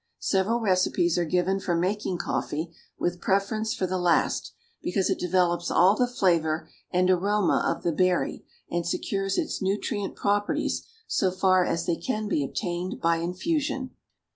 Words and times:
Several 0.17 0.59
recipes 0.59 1.15
are 1.19 1.25
given 1.25 1.59
for 1.59 1.75
making 1.75 2.17
coffee, 2.17 2.71
with 2.97 3.21
preference 3.21 3.75
for 3.75 3.85
the 3.85 3.99
last, 3.99 4.51
because 4.81 5.11
it 5.11 5.19
develops 5.19 5.69
all 5.69 5.95
the 5.95 6.07
flavor 6.07 6.67
and 6.89 7.07
aroma 7.11 7.63
of 7.67 7.83
the 7.83 7.91
berry, 7.91 8.43
and 8.67 8.83
secures 8.83 9.37
its 9.37 9.61
nutrient 9.61 10.15
properties 10.15 10.87
so 11.05 11.29
far 11.29 11.63
as 11.63 11.85
they 11.85 11.97
can 11.97 12.27
be 12.27 12.43
obtained 12.43 12.99
by 12.99 13.17
infusion. 13.17 13.91